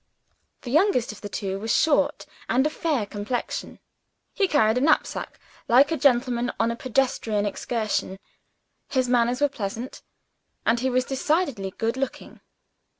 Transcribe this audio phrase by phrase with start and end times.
[0.63, 3.77] The youngest of the two was short, and of fair complexion.
[4.33, 8.17] He carried a knapsack, like a gentleman on a pedestrian excursion;
[8.89, 10.01] his manners were pleasant;
[10.65, 12.41] and he was decidedly good looking.